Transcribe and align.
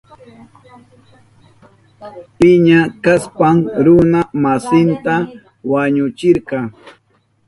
Piña 2.37 2.79
kashpan 3.03 3.57
runa 3.85 4.21
masinta 4.43 5.15
wañuchirka. 5.71 6.57